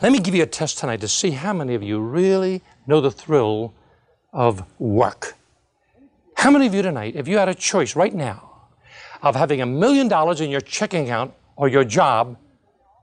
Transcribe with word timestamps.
Let 0.00 0.12
me 0.12 0.20
give 0.20 0.32
you 0.32 0.44
a 0.44 0.46
test 0.46 0.78
tonight 0.78 1.00
to 1.00 1.08
see 1.08 1.32
how 1.32 1.52
many 1.52 1.74
of 1.74 1.82
you 1.82 1.98
really 1.98 2.62
know 2.86 3.00
the 3.00 3.10
thrill 3.10 3.74
of 4.32 4.62
work. 4.78 5.34
How 6.36 6.52
many 6.52 6.68
of 6.68 6.74
you 6.74 6.82
tonight, 6.82 7.16
if 7.16 7.26
you 7.26 7.36
had 7.36 7.48
a 7.48 7.54
choice 7.54 7.96
right 7.96 8.14
now 8.14 8.68
of 9.22 9.34
having 9.34 9.60
a 9.60 9.66
million 9.66 10.06
dollars 10.06 10.40
in 10.40 10.50
your 10.50 10.60
checking 10.60 11.06
account 11.06 11.34
or 11.56 11.66
your 11.66 11.82
job, 11.82 12.38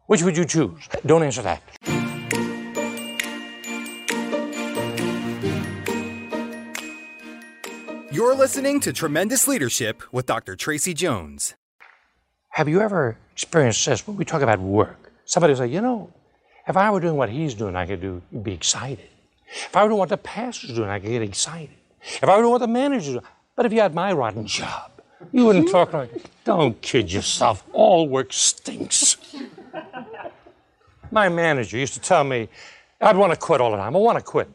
which 0.07 0.23
would 0.23 0.37
you 0.37 0.45
choose? 0.45 0.87
Don't 1.05 1.21
answer 1.21 1.41
that. 1.41 1.61
You're 8.09 8.35
listening 8.35 8.79
to 8.79 8.93
Tremendous 8.93 9.49
Leadership 9.49 10.01
with 10.13 10.27
Dr. 10.27 10.55
Tracy 10.55 10.93
Jones. 10.93 11.55
Have 12.51 12.69
you 12.69 12.79
ever 12.79 13.17
experienced 13.33 13.85
this 13.85 14.07
when 14.07 14.15
we 14.15 14.23
talk 14.23 14.41
about 14.41 14.61
work? 14.61 15.11
Somebody 15.25 15.51
will 15.51 15.57
say, 15.57 15.67
you 15.67 15.81
know, 15.81 16.13
if 16.67 16.77
I 16.77 16.89
were 16.89 16.99
doing 16.99 17.15
what 17.15 17.29
he's 17.29 17.53
doing, 17.53 17.75
I 17.75 17.85
could 17.85 18.01
do, 18.01 18.21
be 18.41 18.53
excited. 18.53 19.09
If 19.47 19.75
I 19.75 19.83
were 19.83 19.89
doing 19.89 19.99
what 19.99 20.09
the 20.09 20.17
pastor's 20.17 20.73
doing, 20.73 20.89
I 20.89 20.99
could 20.99 21.09
get 21.09 21.21
excited. 21.21 21.75
If 22.01 22.23
I 22.23 22.35
were 22.35 22.43
doing 22.43 22.51
what 22.51 22.59
the 22.59 22.67
manager's 22.67 23.13
doing, 23.13 23.25
but 23.55 23.65
if 23.65 23.73
you 23.73 23.81
had 23.81 23.93
my 23.93 24.11
rotten 24.11 24.45
job, 24.47 24.91
you 25.31 25.45
wouldn't 25.45 25.69
talk 25.69 25.93
like, 25.93 26.11
don't 26.43 26.79
kid 26.81 27.11
yourself, 27.11 27.63
all 27.71 28.07
work 28.07 28.33
stinks. 28.33 29.17
my 31.11 31.29
manager 31.29 31.77
used 31.77 31.93
to 31.93 31.99
tell 31.99 32.23
me, 32.23 32.49
I'd 33.01 33.15
want 33.15 33.33
to 33.33 33.39
quit 33.39 33.61
all 33.61 33.71
the 33.71 33.77
time. 33.77 33.95
I 33.95 33.99
want 33.99 34.17
to 34.17 34.23
quit. 34.23 34.49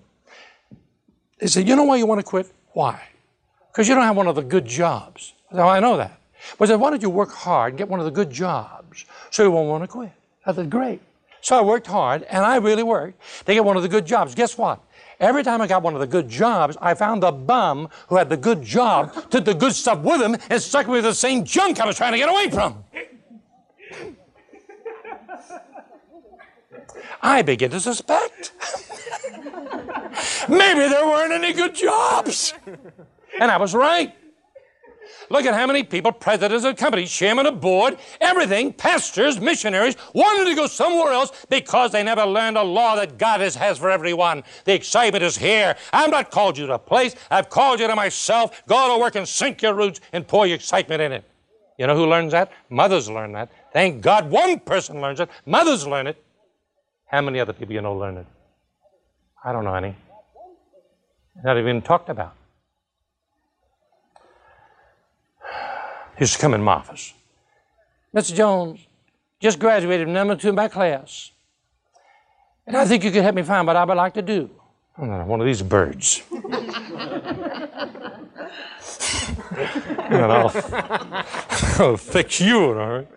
He 1.41 1.47
said, 1.47 1.69
You 1.69 1.77
know 1.77 1.85
why 1.85 1.97
you 1.97 2.07
want 2.07 2.21
to 2.21 2.25
quit? 2.25 2.53
Why? 2.73 3.01
Because 3.71 3.89
you 3.89 3.95
don't 3.95 4.05
have 4.05 4.17
one 4.17 4.27
of 4.27 4.35
the 4.35 4.43
good 4.43 4.67
jobs. 4.67 5.35
I 5.51 5.55
said, 5.55 5.63
oh, 5.63 5.69
I 5.69 5.81
know 5.81 5.97
that. 5.97 6.21
But 6.59 6.69
I 6.69 6.73
said, 6.73 6.81
Why 6.81 6.91
don't 6.91 7.03
you 7.03 7.11
work 7.11 7.33
hard 7.33 7.73
and 7.73 7.79
get 7.79 7.89
one 7.89 8.01
of 8.01 8.07
the 8.07 8.13
good 8.13 8.31
jobs 8.31 9.05
so 9.31 9.43
you 9.43 9.51
won't 9.51 9.69
want 9.69 9.85
to 9.85 9.89
quit? 9.89 10.13
I 10.45 10.55
said, 10.55 10.71
Great. 10.71 11.01
So 11.41 11.59
I 11.59 11.63
worked 11.63 11.87
hard, 11.87 12.23
and 12.25 12.45
I 12.45 12.57
really 12.57 12.83
worked 12.83 13.21
to 13.47 13.55
get 13.55 13.65
one 13.65 13.77
of 13.77 13.83
the 13.83 13.89
good 13.89 14.07
jobs. 14.07 14.35
Guess 14.35 14.59
what? 14.59 14.81
Every 15.19 15.43
time 15.43 15.61
I 15.61 15.67
got 15.67 15.83
one 15.83 15.95
of 15.95 16.01
the 16.01 16.07
good 16.07 16.29
jobs, 16.29 16.77
I 16.81 16.95
found 16.95 17.23
the 17.23 17.33
bum 17.33 17.89
who 18.09 18.17
had 18.17 18.29
the 18.29 18.37
good 18.37 18.63
job, 18.63 19.31
took 19.31 19.45
the 19.45 19.55
good 19.55 19.75
stuff 19.75 20.01
with 20.01 20.21
him, 20.21 20.37
and 20.49 20.63
stuck 20.63 20.87
me 20.87 20.93
with 20.93 21.05
the 21.05 21.15
same 21.15 21.45
junk 21.45 21.81
I 21.81 21.87
was 21.87 21.97
trying 21.97 22.13
to 22.13 22.19
get 22.19 22.29
away 22.29 22.51
from. 22.51 22.85
I 27.23 27.43
begin 27.43 27.71
to 27.73 27.81
suspect. 27.81 28.53
Maybe 30.49 30.81
there 30.81 31.07
weren't 31.07 31.33
any 31.33 31.53
good 31.53 31.75
jobs. 31.75 32.55
And 33.39 33.51
I 33.51 33.59
was 33.59 33.75
right. 33.75 34.15
Look 35.31 35.45
at 35.45 35.55
how 35.55 35.67
many 35.67 35.85
people, 35.85 36.11
presidents 36.11 36.65
of 36.65 36.77
companies, 36.77 37.11
chairman 37.11 37.47
of 37.47 37.61
board, 37.61 37.99
everything, 38.21 38.73
pastors, 38.73 39.41
missionaries, 39.41 39.97
wanted 40.13 40.49
to 40.51 40.57
go 40.57 40.67
somewhere 40.67 41.13
else 41.13 41.47
because 41.49 41.93
they 41.93 42.03
never 42.03 42.25
learned 42.25 42.57
a 42.57 42.63
law 42.63 42.97
that 42.97 43.17
God 43.17 43.41
has, 43.41 43.55
has 43.55 43.79
for 43.79 43.91
everyone. 43.91 44.43
The 44.65 44.75
excitement 44.75 45.23
is 45.23 45.37
here. 45.37 45.77
I've 45.93 46.11
not 46.11 46.31
called 46.31 46.59
you 46.59 46.67
to 46.67 46.75
a 46.75 46.79
place. 46.79 47.15
I've 47.31 47.49
called 47.49 47.79
you 47.79 47.87
to 47.87 47.95
myself. 47.95 48.63
Go 48.67 48.95
to 48.95 49.01
work 49.01 49.15
and 49.15 49.29
sink 49.29 49.63
your 49.63 49.75
roots 49.75 50.01
and 50.13 50.27
pour 50.27 50.47
your 50.47 50.57
excitement 50.57 51.01
in 51.01 51.13
it. 51.13 51.25
You 51.79 51.87
know 51.87 51.95
who 51.95 52.07
learns 52.07 52.33
that? 52.33 52.53
Mothers 52.69 53.09
learn 53.09 53.33
that. 53.33 53.51
Thank 53.73 54.03
God 54.03 54.31
one 54.31 54.59
person 54.59 55.01
learns 55.01 55.21
it. 55.21 55.31
Mothers 55.47 55.87
learn 55.87 56.07
it. 56.07 56.23
How 57.07 57.23
many 57.23 57.41
other 57.41 57.53
people 57.53 57.75
you 57.75 57.81
know 57.81 57.95
learn 57.95 58.17
it? 58.17 58.27
I 59.45 59.53
don't 59.53 59.65
know 59.65 59.75
any. 59.75 59.97
Not 61.43 61.57
even 61.57 61.81
talked 61.81 62.09
about. 62.09 62.35
Used 66.21 66.35
to 66.35 66.39
come 66.39 66.55
in 66.55 66.63
my 66.63 66.75
office. 66.75 67.15
Mr. 68.15 68.35
Jones, 68.35 68.81
just 69.41 69.59
graduated 69.59 70.07
from 70.07 70.13
number 70.13 70.37
two 70.37 70.51
in 70.51 70.55
my 70.55 70.69
class. 70.69 71.31
And 72.67 72.77
I 72.77 72.85
think 72.85 73.03
you 73.03 73.11
could 73.11 73.23
help 73.23 73.35
me 73.35 73.43
find 73.43 73.67
what 73.67 73.75
I 73.77 73.85
would 73.85 73.97
like 73.97 74.15
to 74.15 74.23
do. 74.23 74.51
I'm 74.99 75.09
not 75.09 75.27
one 75.27 75.41
of 75.41 75.47
these 75.47 75.63
birds. 75.63 76.23
and 80.01 80.25
I'll, 80.27 80.53
I'll 81.79 81.97
fix 81.97 82.41
you, 82.41 82.59
all 82.65 82.75
right? 82.75 83.09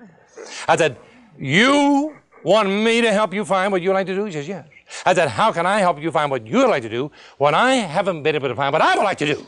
I 0.67 0.75
said, 0.77 0.97
You 1.37 2.15
want 2.43 2.69
me 2.69 3.01
to 3.01 3.11
help 3.11 3.33
you 3.33 3.43
find 3.43 3.71
what 3.71 3.81
you 3.81 3.91
like 3.91 4.07
to 4.07 4.15
do? 4.15 4.25
He 4.25 4.31
says, 4.31 4.47
Yes. 4.47 4.65
I 5.05 5.13
said, 5.13 5.27
How 5.27 5.51
can 5.51 5.65
I 5.65 5.79
help 5.79 6.01
you 6.01 6.11
find 6.11 6.31
what 6.31 6.47
you 6.47 6.67
like 6.67 6.83
to 6.83 6.89
do 6.89 7.11
when 7.37 7.53
I 7.53 7.75
haven't 7.75 8.23
been 8.23 8.35
able 8.35 8.47
to 8.47 8.55
find 8.55 8.71
what 8.71 8.81
I 8.81 8.95
would 8.95 9.03
like 9.03 9.17
to 9.17 9.25
do? 9.25 9.45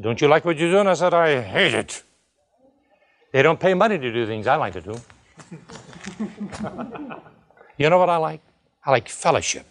Don't 0.00 0.20
you 0.20 0.28
like 0.28 0.44
what 0.44 0.56
you're 0.58 0.70
doing? 0.70 0.86
I 0.86 0.94
said, 0.94 1.12
I 1.12 1.40
hate 1.40 1.74
it. 1.74 2.02
They 3.32 3.42
don't 3.42 3.58
pay 3.58 3.74
money 3.74 3.98
to 3.98 4.12
do 4.12 4.26
things 4.26 4.46
I 4.46 4.56
like 4.56 4.72
to 4.74 4.80
do. 4.80 4.96
you 7.76 7.90
know 7.90 7.98
what 7.98 8.08
I 8.08 8.16
like? 8.16 8.40
I 8.84 8.92
like 8.92 9.08
fellowship. 9.08 9.66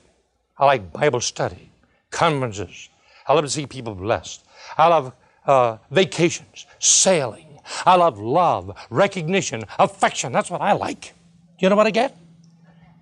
I 0.57 0.65
like 0.65 0.91
Bible 0.91 1.21
study, 1.21 1.69
conferences. 2.11 2.89
I 3.27 3.33
love 3.33 3.45
to 3.45 3.49
see 3.49 3.65
people 3.65 3.95
blessed. 3.95 4.45
I 4.77 4.87
love 4.87 5.13
uh, 5.45 5.77
vacations, 5.91 6.65
sailing. 6.79 7.59
I 7.85 7.95
love 7.95 8.19
love, 8.19 8.75
recognition, 8.89 9.63
affection. 9.79 10.31
That's 10.33 10.49
what 10.49 10.61
I 10.61 10.73
like. 10.73 11.13
You 11.59 11.69
know 11.69 11.75
what 11.75 11.87
I 11.87 11.91
get? 11.91 12.17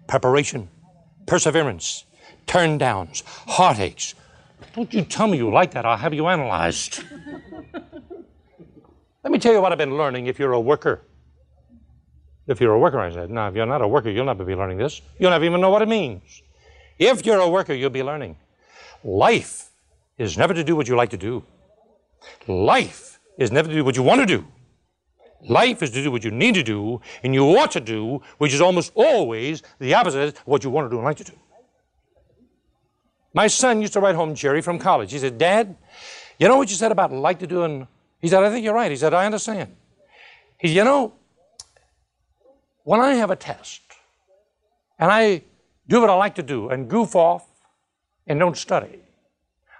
Preparation, 0.08 0.70
perseverance, 1.26 2.06
turn 2.46 2.78
downs, 2.78 3.24
heartaches, 3.26 4.16
don't 4.74 4.94
you 4.94 5.04
tell 5.04 5.28
me 5.28 5.38
you 5.38 5.52
like 5.52 5.72
that. 5.72 5.86
I'll 5.86 5.98
have 5.98 6.14
you 6.14 6.28
analyzed. 6.28 7.04
Let 9.24 9.32
me 9.32 9.40
tell 9.40 9.54
you 9.54 9.62
what 9.62 9.72
I've 9.72 9.78
been 9.78 9.98
learning 9.98 10.28
if 10.28 10.38
you're 10.38 10.54
a 10.54 10.60
worker. 10.60 11.02
If 12.48 12.62
you're 12.62 12.74
a 12.74 12.80
worker, 12.80 13.00
I 13.00 13.12
said, 13.12 13.32
no, 13.32 13.48
if 13.48 13.56
you're 13.56 13.66
not 13.66 13.82
a 13.82 13.88
worker, 13.88 14.10
you'll 14.10 14.26
never 14.26 14.46
be 14.46 14.54
learning 14.54 14.78
this. 14.78 15.02
You'll 15.18 15.32
never 15.32 15.46
even 15.46 15.62
know 15.62 15.72
what 15.72 15.82
it 15.82 15.88
means. 15.88 16.44
If 17.00 17.26
you're 17.26 17.40
a 17.40 17.50
worker, 17.50 17.74
you'll 17.74 17.90
be 17.90 18.04
learning. 18.04 18.38
Life 19.04 19.72
is 20.18 20.38
never 20.38 20.54
to 20.54 20.64
do 20.64 20.76
what 20.76 20.88
you 20.88 20.96
like 20.96 21.10
to 21.10 21.18
do. 21.18 21.44
Life 22.48 23.20
is 23.38 23.52
never 23.52 23.68
to 23.68 23.74
do 23.74 23.84
what 23.84 23.96
you 23.96 24.04
want 24.04 24.22
to 24.22 24.28
do. 24.28 24.46
Life 25.48 25.84
is 25.84 25.92
to 25.92 26.02
do 26.02 26.12
what 26.12 26.24
you 26.24 26.32
need 26.32 26.56
to 26.56 26.64
do 26.64 27.02
and 27.24 27.34
you 27.34 27.46
ought 27.58 27.72
to 27.72 27.80
do, 27.80 28.22
which 28.38 28.54
is 28.54 28.62
almost 28.62 28.92
always 28.96 29.62
the 29.80 29.94
opposite 29.94 30.30
of 30.30 30.38
what 30.46 30.64
you 30.64 30.70
want 30.70 30.86
to 30.86 30.90
do 30.90 30.98
and 30.98 31.06
like 31.06 31.18
to 31.18 31.24
do. 31.24 31.34
My 33.36 33.48
son 33.48 33.82
used 33.82 33.92
to 33.94 34.00
write 34.00 34.16
home, 34.16 34.34
Jerry, 34.34 34.62
from 34.62 34.80
college. 34.80 35.12
He 35.12 35.20
said, 35.20 35.38
Dad, 35.38 35.76
you 36.40 36.48
know 36.48 36.56
what 36.56 36.70
you 36.70 36.78
said 36.78 36.94
about 36.94 37.12
like 37.12 37.40
to 37.40 37.48
do? 37.48 37.64
And 37.64 37.86
he 38.22 38.30
said, 38.30 38.42
I 38.42 38.50
think 38.50 38.64
you're 38.64 38.74
right. 38.74 38.90
He 38.90 38.96
said, 38.96 39.14
I 39.14 39.26
understand. 39.26 39.76
He 40.58 40.70
said, 40.70 40.78
you 40.78 40.84
know, 40.86 41.14
when 42.86 43.02
I 43.02 43.16
have 43.16 43.32
a 43.32 43.36
test 43.36 43.82
and 44.98 45.12
I 45.12 45.44
do 45.86 46.00
what 46.00 46.10
I 46.10 46.16
like 46.16 46.36
to 46.36 46.44
do 46.44 46.70
and 46.70 46.90
goof 46.90 47.14
off 47.14 47.46
and 48.26 48.40
don't 48.40 48.56
study, 48.56 49.00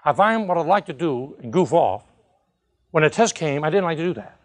I 0.04 0.12
find 0.12 0.46
what 0.46 0.58
I 0.58 0.60
like 0.60 0.84
to 0.86 0.92
do 0.92 1.34
and 1.42 1.50
goof 1.50 1.72
off. 1.72 2.04
When 2.90 3.04
a 3.04 3.10
test 3.10 3.34
came, 3.34 3.64
I 3.64 3.70
didn't 3.70 3.84
like 3.84 3.96
to 3.96 4.04
do 4.04 4.14
that. 4.14 4.38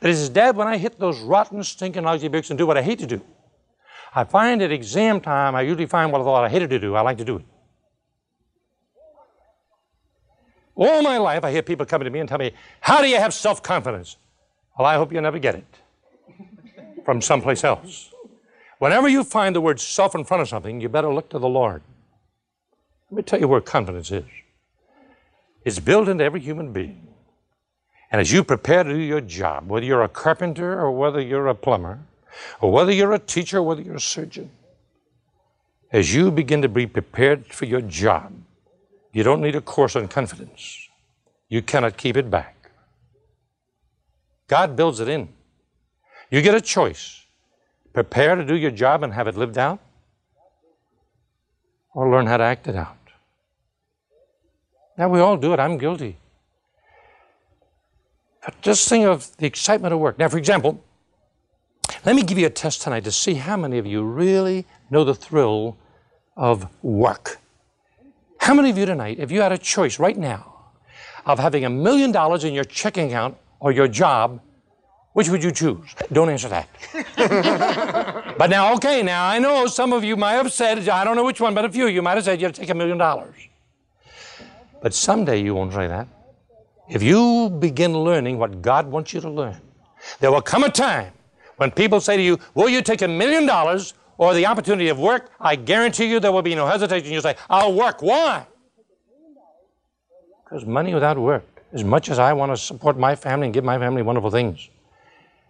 But 0.00 0.10
he 0.10 0.16
says, 0.16 0.30
Dad, 0.30 0.56
when 0.56 0.66
I 0.66 0.78
hit 0.78 0.98
those 0.98 1.20
rotten, 1.20 1.62
stinking 1.62 2.06
ugly 2.06 2.28
books 2.28 2.50
and 2.50 2.58
do 2.58 2.66
what 2.66 2.76
I 2.76 2.82
hate 2.82 2.98
to 2.98 3.06
do, 3.06 3.22
I 4.12 4.24
find 4.24 4.60
at 4.62 4.72
exam 4.72 5.20
time, 5.20 5.54
I 5.54 5.62
usually 5.62 5.86
find 5.86 6.10
what 6.10 6.20
I 6.20 6.24
thought 6.24 6.44
I 6.44 6.48
hated 6.48 6.70
to 6.70 6.80
do, 6.80 6.96
I 6.96 7.02
like 7.02 7.18
to 7.18 7.24
do 7.24 7.36
it. 7.36 7.44
All 10.80 11.02
my 11.02 11.18
life, 11.18 11.44
I 11.44 11.52
hear 11.52 11.60
people 11.60 11.84
coming 11.84 12.06
to 12.06 12.10
me 12.10 12.20
and 12.20 12.28
tell 12.28 12.38
me, 12.38 12.52
How 12.80 13.02
do 13.02 13.06
you 13.06 13.16
have 13.16 13.34
self 13.34 13.62
confidence? 13.62 14.16
Well, 14.78 14.88
I 14.88 14.94
hope 14.94 15.12
you 15.12 15.20
never 15.20 15.38
get 15.38 15.54
it 15.54 15.76
from 17.04 17.20
someplace 17.20 17.64
else. 17.64 18.10
Whenever 18.78 19.06
you 19.06 19.22
find 19.22 19.54
the 19.54 19.60
word 19.60 19.78
self 19.78 20.14
in 20.14 20.24
front 20.24 20.40
of 20.40 20.48
something, 20.48 20.80
you 20.80 20.88
better 20.88 21.12
look 21.12 21.28
to 21.30 21.38
the 21.38 21.48
Lord. 21.48 21.82
Let 23.10 23.16
me 23.16 23.22
tell 23.22 23.38
you 23.38 23.46
where 23.46 23.60
confidence 23.60 24.10
is 24.10 24.24
it's 25.66 25.78
built 25.78 26.08
into 26.08 26.24
every 26.24 26.40
human 26.40 26.72
being. 26.72 27.08
And 28.10 28.18
as 28.18 28.32
you 28.32 28.42
prepare 28.42 28.82
to 28.82 28.90
do 28.90 28.98
your 28.98 29.20
job, 29.20 29.68
whether 29.68 29.84
you're 29.84 30.02
a 30.02 30.08
carpenter 30.08 30.80
or 30.80 30.92
whether 30.92 31.20
you're 31.20 31.48
a 31.48 31.54
plumber, 31.54 31.98
or 32.62 32.72
whether 32.72 32.90
you're 32.90 33.12
a 33.12 33.18
teacher 33.18 33.58
or 33.58 33.62
whether 33.62 33.82
you're 33.82 33.96
a 33.96 34.00
surgeon, 34.00 34.50
as 35.92 36.14
you 36.14 36.30
begin 36.30 36.62
to 36.62 36.70
be 36.70 36.86
prepared 36.86 37.52
for 37.52 37.66
your 37.66 37.82
job, 37.82 38.32
you 39.12 39.22
don't 39.22 39.40
need 39.40 39.56
a 39.56 39.60
course 39.60 39.96
on 39.96 40.08
confidence. 40.08 40.88
You 41.48 41.62
cannot 41.62 41.96
keep 41.96 42.16
it 42.16 42.30
back. 42.30 42.70
God 44.46 44.76
builds 44.76 45.00
it 45.00 45.08
in. 45.08 45.28
You 46.30 46.42
get 46.42 46.54
a 46.54 46.60
choice. 46.60 47.24
Prepare 47.92 48.36
to 48.36 48.44
do 48.44 48.54
your 48.54 48.70
job 48.70 49.02
and 49.02 49.12
have 49.12 49.26
it 49.26 49.36
lived 49.36 49.58
out, 49.58 49.80
or 51.92 52.08
learn 52.08 52.26
how 52.26 52.36
to 52.36 52.44
act 52.44 52.68
it 52.68 52.76
out. 52.76 52.96
Now, 54.96 55.08
we 55.08 55.18
all 55.18 55.36
do 55.36 55.52
it. 55.52 55.58
I'm 55.58 55.76
guilty. 55.76 56.16
But 58.44 58.60
just 58.62 58.88
think 58.88 59.06
of 59.06 59.36
the 59.38 59.46
excitement 59.46 59.92
of 59.92 59.98
work. 59.98 60.18
Now, 60.18 60.28
for 60.28 60.38
example, 60.38 60.84
let 62.04 62.14
me 62.14 62.22
give 62.22 62.38
you 62.38 62.46
a 62.46 62.50
test 62.50 62.82
tonight 62.82 63.04
to 63.04 63.12
see 63.12 63.34
how 63.34 63.56
many 63.56 63.78
of 63.78 63.86
you 63.86 64.02
really 64.04 64.66
know 64.88 65.02
the 65.02 65.14
thrill 65.14 65.76
of 66.36 66.68
work. 66.82 67.39
How 68.40 68.54
many 68.54 68.70
of 68.70 68.78
you 68.78 68.86
tonight, 68.86 69.18
if 69.18 69.30
you 69.30 69.42
had 69.42 69.52
a 69.52 69.58
choice 69.58 69.98
right 69.98 70.16
now 70.16 70.72
of 71.26 71.38
having 71.38 71.64
a 71.66 71.70
million 71.70 72.10
dollars 72.10 72.42
in 72.42 72.54
your 72.54 72.64
checking 72.64 73.08
account 73.08 73.36
or 73.60 73.70
your 73.70 73.86
job, 73.86 74.40
Which 75.12 75.28
would 75.28 75.42
you 75.42 75.50
choose? 75.50 75.88
Don't 76.12 76.30
answer 76.30 76.48
that. 76.48 76.68
but 78.38 78.48
now, 78.48 78.74
okay, 78.74 79.02
now 79.02 79.26
I 79.26 79.40
know 79.40 79.66
some 79.66 79.92
of 79.92 80.04
you 80.04 80.16
might 80.16 80.34
have 80.34 80.52
said, 80.52 80.88
I 80.88 81.02
don't 81.02 81.16
know 81.16 81.24
which 81.24 81.40
one, 81.40 81.52
but 81.52 81.64
a 81.64 81.68
few 81.68 81.88
of 81.88 81.92
you 81.92 82.00
might 82.00 82.14
have 82.14 82.24
said 82.24 82.40
you'd 82.40 82.54
take 82.54 82.70
a 82.70 82.74
million 82.74 82.96
dollars. 82.96 83.34
But 84.80 84.94
someday 84.94 85.42
you 85.42 85.54
won't 85.56 85.72
say 85.72 85.88
that. 85.88 86.06
If 86.88 87.02
you 87.02 87.50
begin 87.50 87.92
learning 87.92 88.38
what 88.38 88.62
God 88.62 88.86
wants 88.86 89.12
you 89.12 89.20
to 89.20 89.28
learn, 89.28 89.60
there 90.20 90.30
will 90.30 90.42
come 90.42 90.62
a 90.62 90.70
time 90.70 91.12
when 91.56 91.72
people 91.72 92.00
say 92.00 92.16
to 92.16 92.22
you, 92.22 92.38
Will 92.54 92.68
you 92.68 92.80
take 92.80 93.02
a 93.02 93.08
million 93.08 93.46
dollars 93.46 93.94
or 94.20 94.34
the 94.34 94.44
opportunity 94.44 94.88
of 94.90 94.98
work? 94.98 95.30
I 95.40 95.56
guarantee 95.56 96.04
you 96.04 96.20
there 96.20 96.30
will 96.30 96.42
be 96.42 96.54
no 96.54 96.66
hesitation. 96.66 97.10
You'll 97.10 97.22
say, 97.22 97.36
I'll 97.48 97.72
work. 97.72 98.02
Why? 98.02 98.46
Because 100.44 100.66
money 100.66 100.92
without 100.92 101.16
work, 101.16 101.44
as 101.72 101.84
much 101.84 102.10
as 102.10 102.18
I 102.18 102.34
want 102.34 102.52
to 102.52 102.56
support 102.56 102.98
my 102.98 103.16
family 103.16 103.46
and 103.46 103.54
give 103.54 103.64
my 103.64 103.78
family 103.78 104.02
wonderful 104.02 104.30
things, 104.30 104.68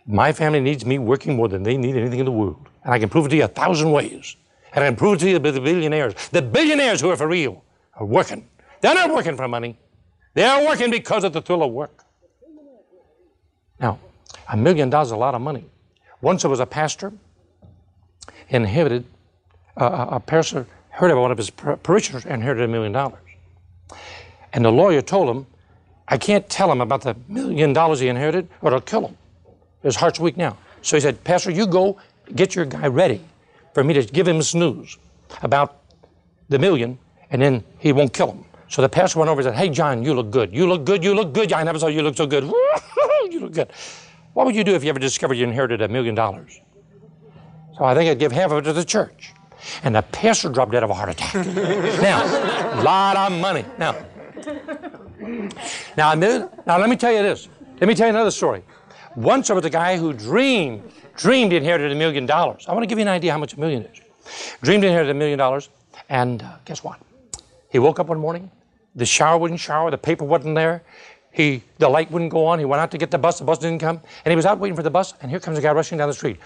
my 0.06 0.32
family 0.32 0.61
needs 0.61 0.87
me 0.87 0.99
working 0.99 1.34
more 1.34 1.49
than 1.49 1.64
they 1.64 1.76
need 1.76 1.96
anything 1.96 2.20
in 2.20 2.25
the 2.25 2.32
world. 2.32 2.69
And 2.84 2.94
I 2.94 3.00
can 3.00 3.08
prove 3.08 3.26
it 3.26 3.31
to 3.31 3.37
you 3.37 3.44
a 3.44 3.49
thousand 3.49 3.90
ways. 3.90 4.37
And 4.72 4.84
I 4.84 4.87
can 4.87 4.96
prove 4.96 5.14
it 5.14 5.25
to 5.25 5.31
you 5.31 5.40
with 5.40 5.55
the 5.55 5.61
billionaires. 5.61 6.14
The 6.28 6.40
billionaires 6.40 7.00
who 7.00 7.11
are 7.11 7.17
for 7.17 7.26
real 7.26 7.64
are 7.94 8.06
working. 8.06 8.49
They're 8.81 8.94
not 8.94 9.12
working 9.12 9.37
for 9.37 9.49
money. 9.49 9.76
They're 10.34 10.64
working 10.64 10.93
because 10.93 11.25
of 11.25 11.32
the 11.32 11.43
thrill 11.43 11.64
of 11.64 11.72
work. 11.72 12.05
Now, 13.81 13.99
a 14.49 14.56
million 14.56 14.90
dollars 14.90 15.08
is 15.08 15.12
a 15.12 15.17
lot 15.17 15.34
of 15.34 15.40
money. 15.40 15.64
Once 16.20 16.43
there 16.43 16.50
was 16.50 16.61
a 16.61 16.67
pastor 16.67 17.12
inherited, 18.50 19.05
uh, 19.76 20.06
a 20.11 20.20
pastor 20.20 20.67
heard 20.91 21.11
about 21.11 21.23
one 21.23 21.32
of 21.32 21.38
his 21.38 21.50
parishioners 21.50 22.26
inherited 22.26 22.64
a 22.64 22.69
million 22.69 22.93
dollars. 22.93 23.23
And 24.52 24.64
the 24.64 24.70
lawyer 24.70 25.00
told 25.00 25.35
him, 25.35 25.47
I 26.08 26.19
can't 26.19 26.49
tell 26.49 26.70
him 26.70 26.81
about 26.81 27.02
the 27.02 27.17
million 27.29 27.73
dollars 27.73 28.00
he 28.00 28.08
inherited 28.08 28.49
or 28.61 28.69
it'll 28.69 28.81
kill 28.81 29.06
him. 29.06 29.17
His 29.82 29.97
heart's 29.97 30.20
weak 30.20 30.37
now. 30.37 30.58
So 30.82 30.97
he 30.97 31.00
said, 31.00 31.23
Pastor, 31.25 31.50
you 31.50 31.67
go 31.67 31.99
get 32.35 32.55
your 32.55 32.64
guy 32.64 32.88
ready 32.88 33.20
for 33.73 33.85
me 33.85 33.94
to 33.94 34.02
give 34.05 34.26
him 34.26 34.38
this 34.38 34.55
news 34.55 34.99
about 35.43 35.79
the 36.49 36.58
million, 36.58 36.99
and 37.31 37.41
then 37.41 37.62
he 37.79 37.93
won't 37.93 38.12
kill 38.12 38.32
him. 38.32 38.44
So 38.69 38.82
the 38.82 38.88
pastor 38.88 39.20
went 39.20 39.31
over 39.31 39.41
and 39.41 39.46
said, 39.46 39.55
Hey, 39.55 39.69
John, 39.69 40.03
you 40.03 40.14
look 40.14 40.31
good. 40.31 40.53
You 40.53 40.69
look 40.69 40.85
good. 40.85 41.03
You 41.03 41.14
look 41.14 41.32
good. 41.32 41.53
I 41.53 41.62
never 41.62 41.79
saw 41.79 41.87
you 41.87 42.03
look 42.03 42.17
so 42.17 42.26
good. 42.26 42.44
you 43.31 43.41
look 43.41 43.53
good. 43.53 43.70
What 44.32 44.46
would 44.46 44.55
you 44.55 44.64
do 44.64 44.75
if 44.75 44.85
you 44.85 44.91
ever 44.91 44.99
discovered 44.99 45.35
you 45.35 45.44
inherited 45.44 45.81
a 45.82 45.88
million 45.88 46.14
dollars? 46.14 46.61
So 47.81 47.87
I 47.87 47.94
think 47.94 48.11
I'd 48.11 48.19
give 48.19 48.31
half 48.31 48.50
of 48.50 48.59
it 48.59 48.62
to 48.65 48.75
the 48.75 48.85
church. 48.85 49.32
And 49.85 49.94
the 49.94 50.03
pastor 50.03 50.50
dropped 50.50 50.73
dead 50.73 50.82
of 50.82 50.91
a 50.91 50.94
heart 50.94 51.09
attack. 51.09 51.35
now, 52.03 52.23
a 52.79 52.82
lot 52.82 53.17
of 53.17 53.41
money. 53.41 53.65
Now, 53.79 53.97
now, 55.97 56.12
now, 56.12 56.79
let 56.79 56.91
me 56.91 56.97
tell 56.97 57.11
you 57.11 57.23
this. 57.23 57.49
Let 57.81 57.88
me 57.88 57.94
tell 57.94 58.06
you 58.06 58.11
another 58.11 58.32
story. 58.32 58.62
Once 59.17 59.47
there 59.47 59.56
was 59.56 59.65
a 59.65 59.71
guy 59.71 59.97
who 59.97 60.12
dreamed, 60.12 60.93
dreamed 61.17 61.53
he 61.53 61.56
inherited 61.56 61.91
a 61.91 61.94
million 61.94 62.27
dollars. 62.27 62.67
I 62.69 62.75
want 62.75 62.82
to 62.82 62.87
give 62.87 62.99
you 62.99 63.03
an 63.03 63.09
idea 63.09 63.32
how 63.32 63.38
much 63.38 63.55
a 63.55 63.61
million 63.61 63.85
is. 63.85 63.99
Dreamed 64.61 64.82
he 64.82 64.88
inherited 64.88 65.12
a 65.12 65.19
million 65.19 65.38
dollars, 65.38 65.71
and 66.11 66.43
uh, 66.43 66.56
guess 66.67 66.85
what? 66.85 67.00
He 67.71 67.79
woke 67.79 67.99
up 67.99 68.09
one 68.09 68.19
morning, 68.19 68.50
the 68.94 69.06
shower 69.06 69.38
wouldn't 69.38 69.59
shower, 69.59 69.91
the 69.91 69.97
paper 69.97 70.27
wasn't 70.27 70.55
there, 70.55 70.82
he, 71.32 71.62
the 71.79 71.88
light 71.88 72.11
wouldn't 72.11 72.31
go 72.31 72.44
on. 72.44 72.59
He 72.59 72.67
went 72.67 72.82
out 72.82 72.91
to 72.91 72.99
get 72.99 73.11
the 73.11 73.19
bus, 73.19 73.38
the 73.38 73.44
bus 73.44 73.59
didn't 73.59 73.79
come, 73.79 74.03
and 74.27 74.32
he 74.32 74.37
was 74.37 74.44
out 74.44 74.59
waiting 74.59 74.77
for 74.77 74.82
the 74.82 74.91
bus, 74.91 75.15
and 75.23 75.31
here 75.31 75.41
comes 75.41 75.56
a 75.56 75.62
guy 75.62 75.73
rushing 75.73 75.97
down 75.97 76.09
the 76.09 76.15
street. 76.15 76.37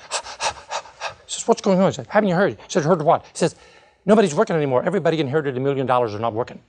Says, 1.35 1.49
What's 1.49 1.61
going 1.61 1.81
on? 1.81 1.91
He 1.91 1.95
said, 1.95 2.07
Haven't 2.09 2.29
you 2.29 2.35
heard? 2.35 2.53
He 2.53 2.59
said, 2.69 2.85
Heard 2.85 3.03
what? 3.03 3.23
He 3.25 3.31
says, 3.35 3.57
Nobody's 4.07 4.35
working 4.35 4.57
anymore. 4.57 4.83
Everybody 4.85 5.21
inherited 5.21 5.57
a 5.57 5.61
million 5.61 5.87
dollars 5.87 6.15
are 6.15 6.19
not 6.19 6.35
working. 6.35 6.61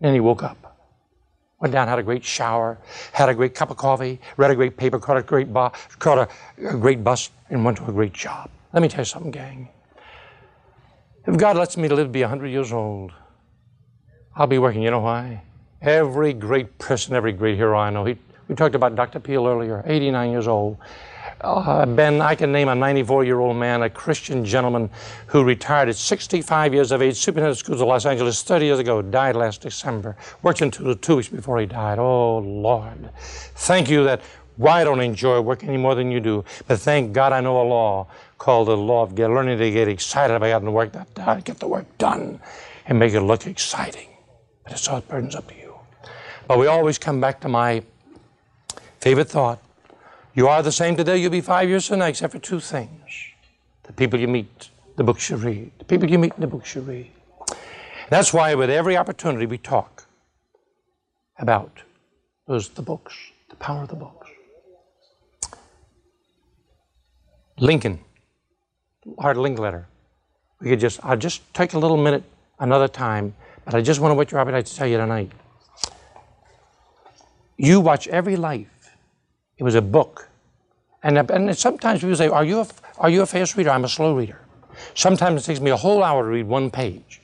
Then 0.00 0.14
he 0.14 0.20
woke 0.20 0.42
up, 0.42 0.76
went 1.60 1.72
down, 1.72 1.86
had 1.86 1.98
a 1.98 2.02
great 2.02 2.24
shower, 2.24 2.78
had 3.12 3.28
a 3.28 3.34
great 3.34 3.54
cup 3.54 3.70
of 3.70 3.76
coffee, 3.76 4.20
read 4.36 4.50
a 4.50 4.54
great 4.56 4.76
paper, 4.76 4.98
caught 4.98 5.16
a 5.16 5.22
great, 5.22 5.52
bu- 5.52 5.70
caught 6.00 6.18
a, 6.18 6.28
a 6.68 6.76
great 6.76 7.04
bus, 7.04 7.30
and 7.50 7.64
went 7.64 7.76
to 7.76 7.84
a 7.84 7.92
great 7.92 8.12
job. 8.12 8.50
Let 8.72 8.82
me 8.82 8.88
tell 8.88 9.02
you 9.02 9.04
something, 9.04 9.30
gang. 9.30 9.68
If 11.26 11.36
God 11.36 11.56
lets 11.56 11.76
me 11.76 11.88
live 11.88 12.06
to 12.08 12.12
be 12.12 12.22
100 12.22 12.48
years 12.48 12.72
old, 12.72 13.12
I'll 14.34 14.48
be 14.48 14.58
working. 14.58 14.82
You 14.82 14.90
know 14.90 15.00
why? 15.00 15.42
Every 15.80 16.32
great 16.32 16.78
person, 16.78 17.14
every 17.14 17.32
great 17.32 17.56
hero 17.56 17.78
I 17.78 17.90
know. 17.90 18.04
He, 18.06 18.16
we 18.48 18.56
talked 18.56 18.74
about 18.74 18.96
Dr. 18.96 19.20
Peale 19.20 19.46
earlier, 19.46 19.84
89 19.86 20.30
years 20.30 20.48
old. 20.48 20.78
Uh, 21.40 21.86
ben, 21.86 22.20
I 22.20 22.34
can 22.34 22.52
name 22.52 22.68
a 22.68 22.74
94 22.74 23.24
year 23.24 23.40
old 23.40 23.56
man, 23.56 23.82
a 23.82 23.90
Christian 23.90 24.44
gentleman 24.44 24.90
who 25.26 25.42
retired 25.42 25.88
at 25.88 25.96
65 25.96 26.74
years 26.74 26.92
of 26.92 27.02
age, 27.02 27.16
superintendent 27.16 27.52
of 27.52 27.58
schools 27.58 27.80
of 27.80 27.88
Los 27.88 28.06
Angeles 28.06 28.42
30 28.42 28.64
years 28.64 28.78
ago, 28.78 29.02
died 29.02 29.36
last 29.36 29.62
December. 29.62 30.16
Worked 30.42 30.62
until 30.62 30.94
two 30.94 31.16
weeks 31.16 31.28
before 31.28 31.58
he 31.58 31.66
died. 31.66 31.98
Oh, 31.98 32.38
Lord. 32.38 33.10
Thank 33.54 33.90
you 33.90 34.04
that 34.04 34.22
I 34.62 34.84
don't 34.84 35.00
enjoy 35.00 35.40
work 35.40 35.64
any 35.64 35.76
more 35.76 35.94
than 35.94 36.10
you 36.10 36.20
do, 36.20 36.44
but 36.68 36.78
thank 36.78 37.12
God 37.12 37.32
I 37.32 37.40
know 37.40 37.60
a 37.60 37.64
law 37.64 38.06
called 38.38 38.68
the 38.68 38.76
law 38.76 39.02
of 39.02 39.14
get, 39.14 39.30
learning 39.30 39.58
to 39.58 39.70
get 39.70 39.88
excited 39.88 40.34
about 40.34 40.46
getting 40.46 40.66
the 40.66 40.70
work 40.70 40.92
done, 40.92 41.40
get 41.40 41.58
the 41.58 41.66
work 41.66 41.86
done, 41.98 42.40
and 42.86 42.98
make 42.98 43.14
it 43.14 43.22
look 43.22 43.46
exciting. 43.46 44.08
But 44.64 44.72
it's 44.72 44.86
all 44.88 45.00
burdens 45.00 45.34
up 45.34 45.48
to 45.48 45.54
you. 45.54 45.74
But 46.46 46.58
we 46.58 46.66
always 46.66 46.98
come 46.98 47.20
back 47.20 47.40
to 47.40 47.48
my 47.48 47.82
favorite 49.00 49.28
thought. 49.28 49.60
You 50.34 50.48
are 50.48 50.62
the 50.62 50.72
same 50.72 50.96
today, 50.96 51.18
you'll 51.18 51.30
be 51.30 51.42
five 51.42 51.68
years 51.68 51.86
from 51.86 51.98
now, 51.98 52.06
except 52.06 52.32
for 52.32 52.38
two 52.38 52.60
things. 52.60 53.28
The 53.82 53.92
people 53.92 54.18
you 54.18 54.28
meet, 54.28 54.70
the 54.96 55.04
books 55.04 55.28
you 55.28 55.36
read. 55.36 55.70
The 55.78 55.84
people 55.84 56.08
you 56.08 56.18
meet 56.18 56.32
the 56.38 56.46
books 56.46 56.74
you 56.74 56.80
read. 56.80 57.10
That's 58.08 58.32
why 58.32 58.54
with 58.54 58.70
every 58.70 58.96
opportunity 58.96 59.46
we 59.46 59.58
talk 59.58 60.06
about 61.38 61.70
those 62.46 62.68
the 62.70 62.82
books, 62.82 63.14
the 63.50 63.56
power 63.56 63.82
of 63.82 63.88
the 63.88 63.96
books. 63.96 64.28
Lincoln, 67.58 68.00
Hard 69.18 69.36
Lincoln 69.36 69.62
letter. 69.62 69.86
We 70.60 70.70
could 70.70 70.80
just 70.80 71.00
I'll 71.04 71.16
just 71.16 71.42
take 71.52 71.74
a 71.74 71.78
little 71.78 71.96
minute 71.96 72.24
another 72.58 72.88
time, 72.88 73.34
but 73.64 73.74
I 73.74 73.82
just 73.82 74.00
want 74.00 74.12
to 74.12 74.14
whet 74.14 74.30
your 74.30 74.40
appetite 74.40 74.66
to 74.66 74.74
tell 74.74 74.86
you 74.86 74.96
tonight. 74.96 75.30
You 77.58 77.80
watch 77.80 78.08
every 78.08 78.36
life. 78.36 78.71
It 79.62 79.64
was 79.64 79.76
a 79.76 79.80
book. 79.80 80.28
And, 81.04 81.16
uh, 81.16 81.24
and 81.32 81.56
sometimes 81.56 82.00
people 82.00 82.16
say, 82.16 82.26
are 82.26 82.44
you, 82.44 82.62
a, 82.62 82.66
are 82.98 83.08
you 83.08 83.22
a 83.22 83.26
fast 83.26 83.56
reader? 83.56 83.70
I'm 83.70 83.84
a 83.84 83.88
slow 83.88 84.12
reader. 84.12 84.40
Sometimes 84.96 85.40
it 85.40 85.44
takes 85.46 85.60
me 85.60 85.70
a 85.70 85.76
whole 85.76 86.02
hour 86.02 86.24
to 86.24 86.28
read 86.28 86.48
one 86.48 86.68
page. 86.68 87.20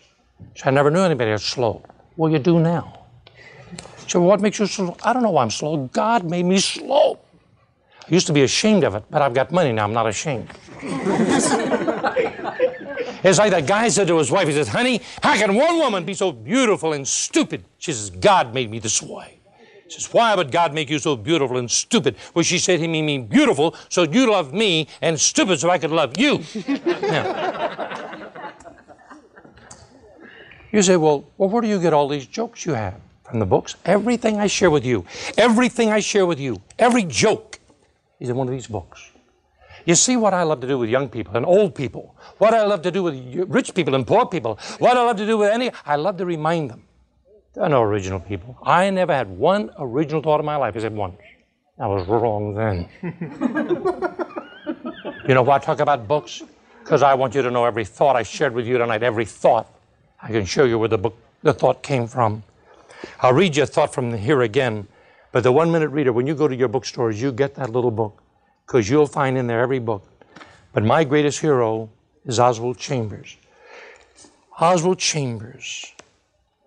So 0.55 0.67
I 0.67 0.71
never 0.71 0.89
knew 0.89 1.01
anybody 1.01 1.33
was 1.33 1.43
slow. 1.43 1.83
Well, 2.17 2.31
you 2.31 2.39
do 2.39 2.61
now. 2.61 3.07
So 4.07 4.21
what 4.21 4.41
makes 4.41 4.61
you 4.61 4.67
slow? 4.67 4.97
I 5.03 5.13
don't 5.13 5.25
know 5.25 5.33
why 5.33 5.43
I'm 5.43 5.51
slow. 5.51 5.89
God 5.93 6.31
made 6.31 6.45
me 6.45 6.59
slow. 6.59 7.19
I 8.09 8.15
used 8.15 8.29
to 8.29 8.33
be 8.33 8.45
ashamed 8.45 8.85
of 8.85 8.95
it, 8.95 9.03
but 9.11 9.21
I've 9.21 9.35
got 9.35 9.51
money 9.51 9.73
now. 9.73 9.83
I'm 9.83 9.93
not 9.93 10.07
ashamed. 10.07 10.49
it's 10.81 11.49
like 13.41 13.51
that 13.51 13.67
guy 13.67 13.89
said 13.89 14.07
to 14.07 14.17
his 14.17 14.31
wife, 14.31 14.47
he 14.47 14.55
says, 14.55 14.69
honey, 14.69 15.01
how 15.25 15.35
can 15.35 15.57
one 15.57 15.77
woman 15.79 16.05
be 16.05 16.15
so 16.15 16.31
beautiful 16.31 16.93
and 16.93 17.09
stupid? 17.09 17.65
She 17.79 17.93
says, 17.93 18.11
God 18.11 18.55
made 18.55 18.71
me 18.71 18.79
this 18.79 19.03
way. 19.03 19.38
Says, 19.89 20.13
Why 20.13 20.35
would 20.35 20.51
God 20.51 20.75
make 20.75 20.91
you 20.91 20.99
so 20.99 21.17
beautiful 21.17 21.57
and 21.57 21.71
stupid? 21.71 22.17
Well, 22.35 22.43
she 22.43 22.59
said, 22.59 22.81
He 22.81 22.87
made 22.87 23.03
me 23.03 23.19
beautiful 23.19 23.75
so 23.89 24.03
you 24.03 24.31
love 24.31 24.53
me 24.53 24.89
and 25.01 25.19
stupid 25.19 25.61
so 25.61 25.71
I 25.71 25.79
could 25.79 25.91
love 25.91 26.19
you. 26.19 26.45
now, 27.03 28.09
you 30.73 30.83
say, 30.83 30.97
well, 30.97 31.25
well, 31.39 31.49
where 31.49 31.63
do 31.63 31.69
you 31.69 31.81
get 31.81 31.93
all 31.93 32.09
these 32.09 32.27
jokes 32.27 32.67
you 32.67 32.75
have? 32.75 33.01
From 33.25 33.39
the 33.39 33.47
books. 33.47 33.77
Everything 33.85 34.39
I 34.39 34.47
share 34.47 34.71
with 34.71 34.85
you, 34.85 35.05
everything 35.37 35.91
I 35.91 36.01
share 36.01 36.25
with 36.25 36.41
you, 36.41 36.63
every 36.79 37.05
joke 37.05 37.59
is 38.21 38.29
in 38.29 38.37
one 38.37 38.49
of 38.49 38.53
these 38.53 38.67
books. 38.67 39.11
You 39.85 39.95
see 39.95 40.17
what 40.17 40.35
I 40.35 40.43
love 40.43 40.61
to 40.61 40.67
do 40.67 40.79
with 40.79 40.91
young 40.91 41.09
people 41.09 41.37
and 41.37 41.47
old 41.47 41.75
people, 41.75 42.15
what 42.39 42.53
I 42.53 42.65
love 42.65 42.83
to 42.83 42.91
do 42.91 43.03
with 43.03 43.15
rich 43.49 43.75
people 43.75 43.95
and 43.95 44.07
poor 44.07 44.27
people, 44.27 44.59
what 44.79 44.97
I 44.97 45.05
love 45.05 45.17
to 45.19 45.27
do 45.27 45.39
with 45.39 45.51
any, 45.51 45.71
I 45.85 45.97
love 45.97 46.17
to 46.19 46.27
remind 46.27 46.71
them 46.71 46.88
there 47.59 47.67
are 47.67 47.71
no 47.71 47.83
original 47.83 48.21
people. 48.21 48.57
I 48.63 48.89
never 48.91 49.13
had 49.13 49.29
one 49.29 49.73
original 49.81 50.23
thought 50.23 50.39
in 50.39 50.47
my 50.47 50.55
life. 50.55 50.77
I 50.77 50.79
said 50.79 50.95
once. 50.95 51.19
I 51.77 51.89
was 51.89 52.07
wrong 52.07 52.55
then. 52.55 52.89
you 55.27 55.35
know 55.35 55.43
why 55.43 55.57
I 55.57 55.59
talk 55.59 55.81
about 55.81 56.07
books? 56.07 56.45
Because 56.79 57.03
I 57.03 57.15
want 57.15 57.35
you 57.35 57.43
to 57.43 57.51
know 57.51 57.65
every 57.65 57.85
thought 57.85 58.15
I 58.15 58.23
shared 58.23 58.55
with 58.55 58.65
you 58.65 58.79
tonight, 58.79 59.03
every 59.03 59.25
thought. 59.25 59.69
I 60.23 60.29
can 60.29 60.45
show 60.45 60.67
you 60.67 60.79
where 60.79 60.89
the 60.89 60.99
book, 60.99 61.17
the 61.43 61.53
thought 61.53 61.83
came 61.83 62.07
from. 62.07 62.45
I'll 63.23 63.33
read 63.33 63.57
you 63.57 63.65
a 63.65 63.67
thought 63.67 63.93
from 63.93 64.17
here 64.17 64.43
again. 64.43 64.87
But 65.33 65.43
the 65.43 65.51
one 65.51 65.73
minute 65.73 65.89
reader, 65.89 66.13
when 66.13 66.29
you 66.29 66.37
go 66.37 66.47
to 66.47 66.55
your 66.55 66.69
bookstores, 66.69 67.21
you 67.21 67.33
get 67.33 67.57
that 67.57 67.71
little 67.71 67.91
book 67.91 68.23
because 68.69 68.89
you'll 68.89 69.09
find 69.09 69.37
in 69.37 69.49
there 69.49 69.63
every 69.63 69.81
book. 69.81 70.07
But 70.73 70.85
my 70.85 71.03
greatest 71.03 71.41
hero 71.41 71.91
is 72.25 72.39
Oswald 72.39 72.79
Chambers. 72.79 73.37
Oswald 74.61 75.01
Chambers 75.01 75.93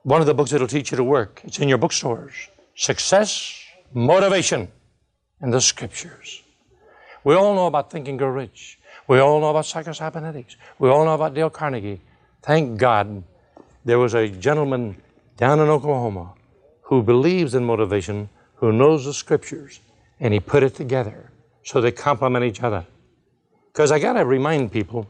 one 0.04 0.22
of 0.22 0.28
the 0.28 0.34
books 0.34 0.52
that'll 0.52 0.68
teach 0.68 0.92
you 0.92 0.98
to 0.98 1.04
work. 1.04 1.42
It's 1.44 1.60
in 1.60 1.70
your 1.70 1.78
bookstores. 1.78 2.34
Success, 2.76 3.64
motivation, 3.94 4.68
and 5.42 5.54
the 5.54 5.62
scriptures. 5.62 6.44
We 7.24 7.36
all 7.36 7.54
know 7.54 7.68
about 7.68 7.92
Think 7.92 8.08
and 8.08 8.18
Grow 8.18 8.30
Rich. 8.30 8.80
We 9.08 9.20
all 9.20 9.40
know 9.40 9.50
about 9.50 9.66
psychocybernetics. 9.66 10.56
We 10.80 10.90
all 10.90 11.06
know 11.06 11.14
about 11.14 11.34
Dale 11.34 11.50
Carnegie. 11.50 12.02
Thank 12.42 12.80
God 12.80 13.24
there 13.86 14.00
was 14.00 14.14
a 14.14 14.28
gentleman 14.28 14.96
down 15.38 15.60
in 15.60 15.68
Oklahoma 15.70 16.34
who 16.82 17.04
believes 17.04 17.54
in 17.56 17.64
motivation, 17.64 18.30
who 18.56 18.72
knows 18.72 19.06
the 19.06 19.14
scriptures, 19.14 19.80
and 20.20 20.34
he 20.34 20.40
put 20.40 20.64
it 20.64 20.76
together 20.76 21.32
so 21.64 21.80
they 21.80 21.92
complement 21.92 22.46
each 22.46 22.64
other. 22.64 22.86
Because 23.72 23.92
I 23.92 24.00
got 24.00 24.14
to 24.14 24.26
remind 24.26 24.72
people 24.72 25.08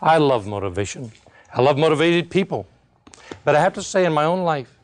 I 0.00 0.18
love 0.18 0.46
motivation, 0.46 1.12
I 1.54 1.60
love 1.60 1.78
motivated 1.78 2.30
people. 2.30 2.66
But 3.44 3.56
I 3.56 3.60
have 3.60 3.74
to 3.74 3.82
say, 3.82 4.04
in 4.04 4.12
my 4.12 4.24
own 4.24 4.44
life, 4.44 4.78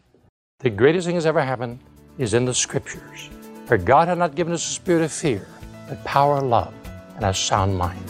the 0.61 0.71
greatest 0.71 1.07
thing 1.07 1.17
that's 1.17 1.27
ever 1.27 1.43
happened 1.43 1.81
is 2.19 2.35
in 2.35 2.45
the 2.45 2.55
scriptures. 2.55 3.31
For 3.67 3.79
God 3.79 4.09
had 4.09 4.19
not 4.19 4.35
given 4.35 4.53
us 4.53 4.67
a 4.67 4.73
spirit 4.73 5.03
of 5.03 5.13
fear, 5.13 5.47
but 5.89 6.03
power, 6.05 6.41
love, 6.41 6.75
and 7.17 7.25
a 7.25 7.35
sound 7.35 7.77
mind. 7.77 8.05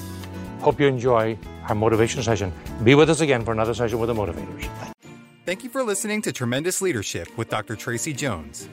Hope 0.61 0.81
you 0.81 0.87
enjoy 0.87 1.39
our 1.69 1.75
motivation 1.75 2.23
session. 2.23 2.53
Be 2.85 2.95
with 2.95 3.11
us 3.11 3.21
again 3.21 3.45
for 3.45 3.53
another 3.53 3.75
session 3.75 3.99
with 3.99 4.09
the 4.09 4.15
motivators. 4.15 4.67
Thank 5.45 5.65
you 5.65 5.71
for 5.71 5.83
listening 5.83 6.23
to 6.23 6.33
Tremendous 6.33 6.81
Leadership 6.83 7.29
with 7.37 7.49
Dr. 7.49 7.77
Tracy 7.77 8.13
Jones. 8.13 8.69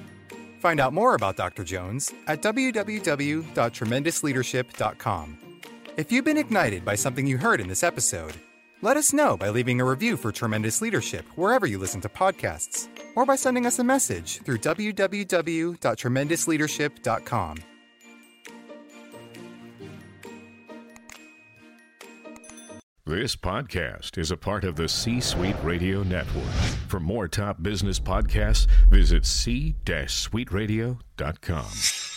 Find 0.60 0.80
out 0.80 0.94
more 0.94 1.16
about 1.16 1.38
Dr. 1.38 1.64
Jones 1.64 2.12
at 2.28 2.42
www.tremendousleadership.com. 2.42 5.38
If 5.98 6.12
you've 6.12 6.26
been 6.26 6.38
ignited 6.38 6.84
by 6.84 6.96
something 6.96 7.26
you 7.26 7.38
heard 7.38 7.62
in 7.62 7.68
this 7.68 7.84
episode, 7.84 8.34
let 8.86 8.98
us 8.98 9.12
know 9.12 9.36
by 9.36 9.50
leaving 9.50 9.82
a 9.82 9.86
review 9.86 10.16
for 10.16 10.32
Tremendous 10.32 10.80
Leadership 10.80 11.26
wherever 11.36 11.66
you 11.66 11.80
listen 11.80 12.02
to 12.02 12.10
podcasts, 12.10 12.88
or 13.16 13.26
by 13.26 13.36
sending 13.36 13.66
us 13.66 13.80
a 13.80 13.84
message 13.84 14.44
through 14.44 14.60
www.tremendousleadership.com. 14.60 17.58
This 23.08 23.36
podcast 23.36 24.18
is 24.18 24.32
a 24.32 24.38
part 24.38 24.64
of 24.64 24.76
the 24.76 24.88
C 24.88 25.20
Suite 25.20 25.56
Radio 25.64 26.04
Network. 26.04 26.44
For 26.88 27.00
more 27.00 27.28
top 27.28 27.62
business 27.62 28.00
podcasts, 28.00 28.68
visit 28.90 29.26
c-suiteradio.com. 29.26 32.15